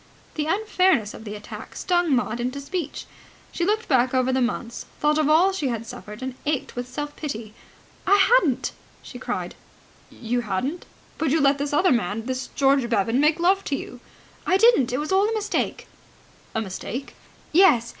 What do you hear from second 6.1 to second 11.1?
and ached with self pity. "I hadn't," she cried. "You hadn't?